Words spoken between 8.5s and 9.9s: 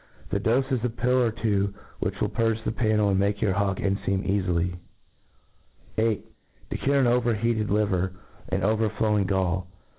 overflowing Gall.